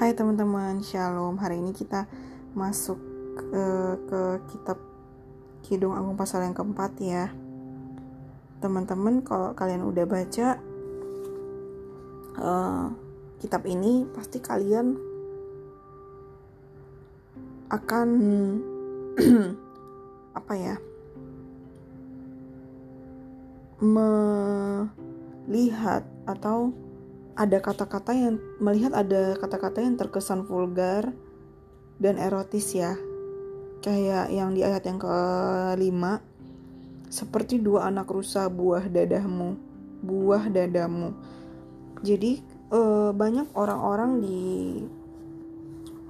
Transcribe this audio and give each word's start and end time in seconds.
Hai 0.00 0.16
teman-teman, 0.16 0.80
Shalom. 0.80 1.36
Hari 1.36 1.60
ini 1.60 1.76
kita 1.76 2.08
masuk 2.56 2.96
ke, 3.36 3.64
ke 4.08 4.40
kitab 4.48 4.80
Kidung 5.60 5.92
Agung 5.92 6.16
pasal 6.16 6.48
yang 6.48 6.56
keempat 6.56 6.96
ya. 7.04 7.28
Teman-teman, 8.64 9.20
kalau 9.20 9.52
kalian 9.52 9.84
udah 9.84 10.08
baca 10.08 10.56
uh, 12.40 12.88
kitab 13.44 13.68
ini, 13.68 14.08
pasti 14.16 14.40
kalian 14.40 14.96
akan 17.68 18.08
apa 20.40 20.54
ya? 20.56 20.80
melihat 23.84 24.88
atau 26.24 26.72
ada 27.40 27.56
kata-kata 27.56 28.12
yang 28.12 28.36
melihat 28.60 28.92
ada 28.92 29.32
kata-kata 29.40 29.80
yang 29.80 29.96
terkesan 29.96 30.44
vulgar 30.44 31.08
dan 31.96 32.20
erotis 32.20 32.76
ya. 32.76 33.00
Kayak 33.80 34.28
yang 34.28 34.52
di 34.52 34.60
ayat 34.60 34.84
yang 34.84 35.00
kelima, 35.00 36.20
seperti 37.08 37.56
dua 37.56 37.88
anak 37.88 38.12
rusa 38.12 38.44
buah 38.52 38.84
dadahmu, 38.92 39.56
buah 40.04 40.52
dadamu. 40.52 41.16
Jadi 42.04 42.44
eh, 42.68 43.10
banyak 43.16 43.56
orang-orang 43.56 44.20
di 44.20 44.40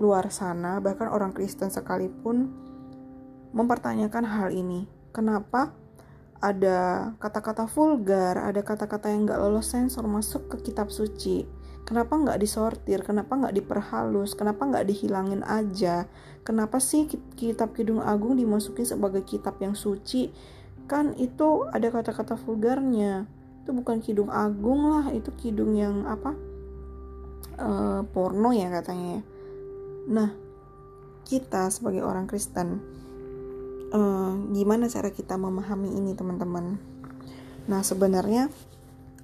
luar 0.03 0.35
sana, 0.35 0.83
bahkan 0.83 1.15
orang 1.15 1.31
Kristen 1.31 1.71
sekalipun 1.71 2.51
mempertanyakan 3.55 4.27
hal 4.27 4.51
ini. 4.51 4.91
Kenapa 5.15 5.71
ada 6.41 7.13
kata-kata 7.21 7.69
vulgar, 7.69 8.41
ada 8.41 8.65
kata-kata 8.65 9.13
yang 9.13 9.29
nggak 9.29 9.41
lolos 9.41 9.69
sensor 9.69 10.09
masuk 10.09 10.49
ke 10.49 10.73
kitab 10.73 10.89
suci. 10.89 11.45
Kenapa 11.85 12.17
nggak 12.17 12.41
disortir? 12.41 13.05
Kenapa 13.05 13.37
nggak 13.37 13.61
diperhalus? 13.61 14.33
Kenapa 14.33 14.65
nggak 14.65 14.89
dihilangin 14.89 15.45
aja? 15.45 16.09
Kenapa 16.41 16.81
sih 16.81 17.11
kitab 17.37 17.77
Kidung 17.77 18.01
Agung 18.01 18.41
dimasukin 18.41 18.89
sebagai 18.89 19.27
kitab 19.27 19.61
yang 19.61 19.77
suci? 19.77 20.33
Kan 20.89 21.13
itu 21.21 21.69
ada 21.69 21.93
kata-kata 21.93 22.41
vulgarnya. 22.41 23.29
Itu 23.61 23.77
bukan 23.77 24.01
Kidung 24.01 24.33
Agung 24.33 24.89
lah, 24.89 25.13
itu 25.13 25.29
Kidung 25.37 25.77
yang 25.77 26.09
apa? 26.09 26.33
Uh, 27.61 28.01
porno 28.17 28.57
ya 28.57 28.73
katanya. 28.73 29.21
Ya. 29.21 29.23
Nah, 30.09 30.31
kita 31.29 31.69
sebagai 31.69 32.01
orang 32.01 32.25
Kristen 32.25 32.81
uh, 33.95 34.33
gimana 34.51 34.87
cara 34.87 35.11
kita 35.11 35.35
memahami 35.39 35.91
ini 35.95 36.15
teman-teman? 36.15 36.79
Nah 37.67 37.81
sebenarnya 37.83 38.51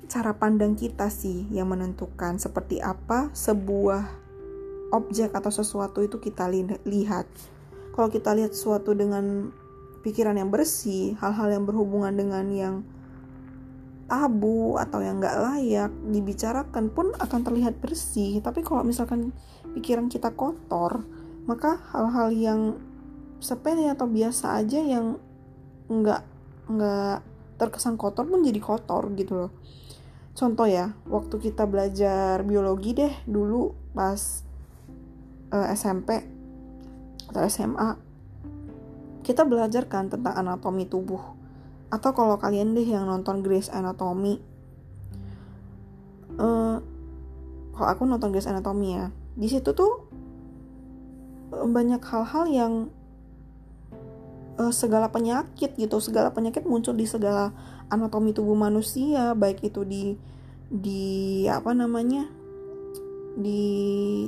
cara 0.07 0.35
pandang 0.39 0.79
kita 0.79 1.11
sih 1.11 1.51
yang 1.51 1.71
menentukan 1.71 2.39
seperti 2.39 2.79
apa 2.79 3.35
sebuah 3.35 4.07
objek 4.95 5.35
atau 5.35 5.51
sesuatu 5.51 6.03
itu 6.03 6.23
kita 6.23 6.47
li 6.47 6.63
lihat. 6.87 7.27
Kalau 7.91 8.09
kita 8.13 8.37
lihat 8.37 8.55
sesuatu 8.55 8.95
dengan 8.95 9.51
pikiran 10.07 10.39
yang 10.39 10.53
bersih 10.53 11.19
hal-hal 11.19 11.59
yang 11.59 11.65
berhubungan 11.67 12.15
dengan 12.15 12.47
yang 12.55 12.75
tabu 14.07 14.79
atau 14.79 15.03
yang 15.03 15.19
nggak 15.19 15.39
layak 15.43 15.91
dibicarakan 16.15 16.95
pun 16.95 17.11
akan 17.19 17.41
terlihat 17.43 17.83
bersih. 17.83 18.39
Tapi 18.39 18.63
kalau 18.63 18.87
misalkan 18.87 19.35
pikiran 19.75 20.07
kita 20.07 20.31
kotor 20.31 21.03
maka 21.47 21.79
hal-hal 21.95 22.31
yang 22.31 22.61
sepele 23.39 23.89
atau 23.91 24.09
biasa 24.09 24.59
aja 24.61 24.81
yang 24.81 25.21
nggak 25.87 26.23
nggak 26.67 27.19
terkesan 27.57 27.95
kotor 27.97 28.27
pun 28.27 28.43
jadi 28.43 28.61
kotor 28.61 29.13
gitu 29.15 29.47
loh. 29.47 29.51
Contoh 30.37 30.69
ya 30.69 30.93
waktu 31.09 31.41
kita 31.41 31.65
belajar 31.65 32.45
biologi 32.45 32.93
deh 32.93 33.15
dulu 33.25 33.73
pas 33.97 34.45
uh, 35.53 35.65
eh, 35.65 35.73
SMP 35.73 36.21
atau 37.33 37.41
SMA 37.49 37.91
kita 39.25 39.43
belajar 39.43 39.89
kan 39.89 40.13
tentang 40.13 40.37
anatomi 40.37 40.85
tubuh. 40.87 41.35
Atau 41.89 42.13
kalau 42.13 42.37
kalian 42.37 42.75
deh 42.75 42.85
yang 42.85 43.07
nonton 43.07 43.47
Grey's 43.47 43.71
Anatomy 43.71 44.57
uh, 46.41 46.77
kalau 47.77 47.89
aku 47.89 48.03
nonton 48.09 48.33
Grey's 48.33 48.49
Anatomy 48.49 48.97
ya 48.97 49.07
di 49.37 49.49
situ 49.49 49.73
tuh 49.77 50.09
banyak 51.53 52.01
hal-hal 52.01 52.45
yang 52.49 52.73
uh, 54.59 54.73
segala 54.73 55.13
penyakit 55.13 55.77
gitu. 55.77 55.97
Segala 56.01 56.33
penyakit 56.33 56.65
muncul 56.65 56.97
di 56.97 57.07
segala 57.09 57.53
anatomi 57.93 58.35
tubuh 58.35 58.59
manusia 58.59 59.37
baik 59.37 59.63
itu 59.63 59.87
di 59.87 60.19
di 60.67 61.47
apa 61.47 61.71
namanya 61.71 62.27
di 63.39 64.27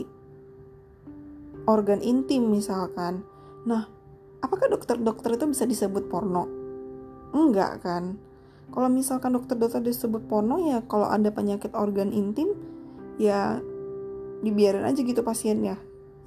organ 1.67 2.01
intim 2.05 2.49
misalkan. 2.49 3.27
Nah 3.67 3.89
apakah 4.45 4.71
dokter-dokter 4.71 5.35
itu 5.35 5.45
bisa 5.51 5.65
disebut 5.67 6.07
porno? 6.07 6.47
Enggak 7.35 7.83
kan? 7.83 8.17
Kalau 8.69 8.89
misalkan 8.93 9.35
dokter-dokter 9.35 9.81
disebut 9.81 10.29
porno 10.29 10.61
ya 10.63 10.85
kalau 10.87 11.09
ada 11.09 11.33
penyakit 11.33 11.73
organ 11.73 12.13
intim 12.13 12.53
ya 13.19 13.59
dibiarin 14.45 14.87
aja 14.87 15.01
gitu 15.03 15.25
pasiennya. 15.27 15.81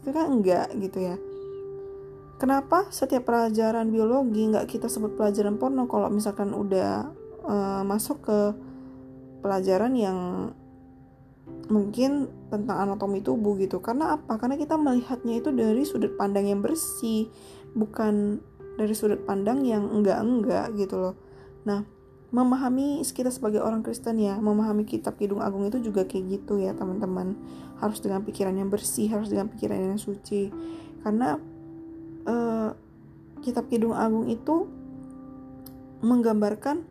Itu 0.04 0.12
kan 0.12 0.42
enggak 0.42 0.74
gitu 0.76 1.00
ya 1.00 1.16
Kenapa 2.42 2.90
setiap 2.90 3.30
pelajaran 3.30 3.94
biologi 3.94 4.50
nggak 4.50 4.66
kita 4.66 4.90
sebut 4.90 5.14
pelajaran 5.14 5.62
porno 5.62 5.86
kalau 5.86 6.10
misalkan 6.10 6.58
udah 6.58 7.14
uh, 7.46 7.86
masuk 7.86 8.26
ke 8.26 8.40
pelajaran 9.46 9.94
yang 9.94 10.50
mungkin 11.70 12.34
tentang 12.50 12.82
anatomi 12.82 13.22
tubuh 13.22 13.62
gitu? 13.62 13.78
Karena 13.78 14.18
apa? 14.18 14.42
Karena 14.42 14.58
kita 14.58 14.74
melihatnya 14.74 15.38
itu 15.38 15.54
dari 15.54 15.86
sudut 15.86 16.18
pandang 16.18 16.50
yang 16.50 16.66
bersih 16.66 17.30
bukan 17.78 18.42
dari 18.74 18.98
sudut 18.98 19.22
pandang 19.22 19.62
yang 19.62 19.86
enggak-enggak 19.94 20.74
gitu 20.82 20.98
loh. 20.98 21.16
Nah 21.70 21.86
memahami 22.34 23.06
kita 23.06 23.30
sebagai 23.30 23.62
orang 23.62 23.86
Kristen 23.86 24.18
ya 24.18 24.42
memahami 24.42 24.90
kitab 24.90 25.14
Kidung 25.22 25.46
Agung 25.46 25.70
itu 25.70 25.78
juga 25.78 26.10
kayak 26.10 26.42
gitu 26.42 26.58
ya 26.58 26.74
teman-teman. 26.74 27.38
Harus 27.78 28.02
dengan 28.02 28.26
pikiran 28.26 28.58
yang 28.58 28.74
bersih 28.74 29.14
harus 29.14 29.30
dengan 29.30 29.46
pikiran 29.46 29.94
yang 29.94 30.02
suci. 30.02 30.50
Karena 31.06 31.51
kitab 33.42 33.68
Kidung 33.68 33.98
Agung 33.98 34.30
itu 34.30 34.70
menggambarkan 36.02 36.86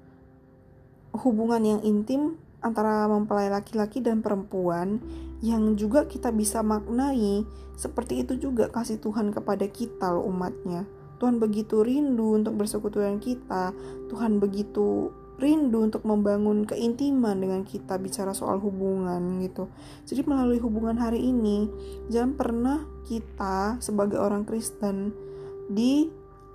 hubungan 1.15 1.63
yang 1.63 1.81
intim 1.83 2.39
antara 2.61 3.09
mempelai 3.09 3.49
laki-laki 3.49 4.05
dan 4.05 4.21
perempuan 4.21 5.01
yang 5.41 5.75
juga 5.75 6.05
kita 6.05 6.29
bisa 6.31 6.61
maknai 6.61 7.43
seperti 7.81 8.23
itu 8.23 8.37
juga 8.37 8.69
kasih 8.69 9.01
Tuhan 9.01 9.33
kepada 9.33 9.65
kita 9.65 10.13
loh 10.13 10.29
umatnya. 10.29 10.85
Tuhan 11.17 11.41
begitu 11.41 11.81
rindu 11.85 12.37
untuk 12.37 12.57
bersekutu 12.61 13.01
dengan 13.01 13.21
kita. 13.21 13.73
Tuhan 14.09 14.41
begitu 14.41 15.13
rindu 15.41 15.89
untuk 15.89 16.05
membangun 16.05 16.69
keintiman 16.69 17.41
dengan 17.41 17.65
kita 17.65 17.97
bicara 17.97 18.37
soal 18.37 18.61
hubungan 18.61 19.41
gitu. 19.41 19.73
Jadi 20.05 20.21
melalui 20.29 20.61
hubungan 20.61 21.01
hari 21.01 21.33
ini, 21.33 21.69
jangan 22.13 22.37
pernah 22.37 22.79
kita 23.09 23.81
sebagai 23.81 24.21
orang 24.21 24.45
Kristen 24.45 25.17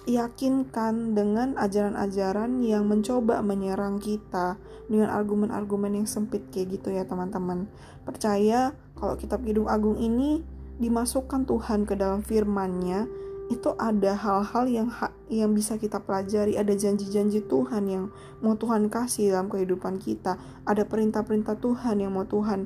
diyakinkan 0.06 1.18
dengan 1.18 1.58
ajaran-ajaran 1.58 2.62
yang 2.62 2.86
mencoba 2.86 3.42
menyerang 3.42 3.98
kita 3.98 4.56
dengan 4.86 5.10
argumen-argumen 5.10 6.02
yang 6.02 6.08
sempit 6.08 6.46
kayak 6.54 6.78
gitu 6.80 6.94
ya 6.94 7.10
teman-teman. 7.10 7.66
Percaya 8.06 8.78
kalau 8.94 9.18
kitab 9.18 9.42
Kidung 9.42 9.66
Agung 9.66 9.98
ini 9.98 10.46
dimasukkan 10.78 11.50
Tuhan 11.50 11.90
ke 11.90 11.98
dalam 11.98 12.22
firman-Nya 12.22 13.10
itu 13.46 13.78
ada 13.78 14.18
hal-hal 14.18 14.66
yang 14.66 14.90
yang 15.30 15.54
bisa 15.54 15.78
kita 15.78 16.02
pelajari, 16.02 16.58
ada 16.58 16.74
janji-janji 16.74 17.46
Tuhan 17.46 17.84
yang 17.86 18.04
mau 18.42 18.58
Tuhan 18.58 18.90
kasih 18.90 19.38
dalam 19.38 19.54
kehidupan 19.54 20.02
kita, 20.02 20.38
ada 20.66 20.84
perintah-perintah 20.86 21.58
Tuhan 21.62 22.02
yang 22.02 22.14
mau 22.14 22.26
Tuhan 22.26 22.66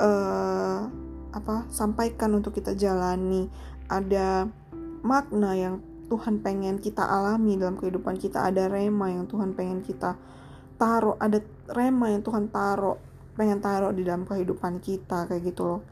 uh, 0.00 0.80
apa 1.36 1.68
sampaikan 1.68 2.32
untuk 2.32 2.56
kita 2.56 2.72
jalani, 2.72 3.52
ada 3.92 4.48
makna 5.04 5.52
yang 5.52 5.74
Tuhan 6.06 6.38
pengen 6.38 6.78
kita 6.78 7.02
alami 7.02 7.58
dalam 7.58 7.74
kehidupan 7.74 8.16
kita, 8.16 8.46
ada 8.46 8.70
rema 8.70 9.10
yang 9.10 9.26
Tuhan 9.26 9.58
pengen 9.58 9.82
kita 9.82 10.14
taruh, 10.78 11.18
ada 11.18 11.42
rema 11.72 12.12
yang 12.14 12.22
Tuhan 12.22 12.52
taruh, 12.52 12.96
pengen 13.34 13.58
taruh 13.58 13.90
di 13.90 14.06
dalam 14.06 14.22
kehidupan 14.22 14.78
kita 14.78 15.26
kayak 15.26 15.42
gitu 15.42 15.62
loh. 15.66 15.82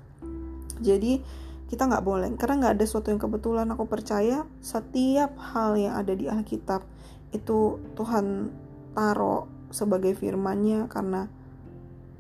Jadi 0.78 1.18
kita 1.66 1.90
nggak 1.90 2.04
boleh 2.06 2.30
karena 2.38 2.54
nggak 2.62 2.74
ada 2.78 2.84
sesuatu 2.86 3.10
yang 3.10 3.18
kebetulan. 3.18 3.66
Aku 3.74 3.90
percaya 3.90 4.46
setiap 4.62 5.34
hal 5.54 5.74
yang 5.74 5.98
ada 5.98 6.14
di 6.14 6.30
Alkitab 6.30 6.86
itu 7.34 7.82
Tuhan 7.98 8.54
taruh 8.94 9.50
sebagai 9.74 10.14
firmannya 10.14 10.86
karena 10.86 11.26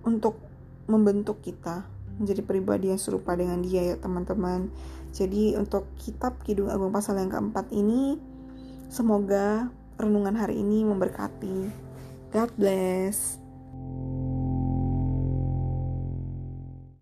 untuk 0.02 0.42
membentuk 0.90 1.38
kita 1.40 1.93
menjadi 2.18 2.42
pribadi 2.42 2.90
yang 2.90 3.00
serupa 3.00 3.34
dengan 3.34 3.60
dia 3.60 3.94
ya 3.94 3.96
teman-teman. 4.00 4.70
Jadi 5.14 5.54
untuk 5.54 5.90
kitab 6.00 6.42
Kidung 6.42 6.70
Agung 6.72 6.90
pasal 6.90 7.18
yang 7.22 7.30
keempat 7.30 7.70
ini 7.70 8.18
semoga 8.90 9.70
renungan 9.98 10.34
hari 10.34 10.58
ini 10.58 10.82
memberkati. 10.82 11.70
God 12.34 12.50
bless 12.58 13.43